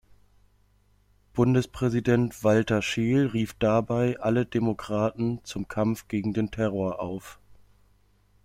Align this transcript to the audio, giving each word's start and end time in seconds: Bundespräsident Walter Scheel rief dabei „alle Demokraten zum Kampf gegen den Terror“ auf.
Bundespräsident 1.33 2.43
Walter 2.43 2.81
Scheel 2.81 3.27
rief 3.27 3.53
dabei 3.59 4.19
„alle 4.19 4.47
Demokraten 4.47 5.41
zum 5.43 5.67
Kampf 5.67 6.07
gegen 6.07 6.33
den 6.33 6.49
Terror“ 6.49 6.99
auf. 6.99 7.39